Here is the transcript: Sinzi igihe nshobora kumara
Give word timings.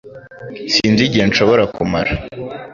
Sinzi 0.73 1.01
igihe 1.07 1.23
nshobora 1.29 1.63
kumara 1.75 2.11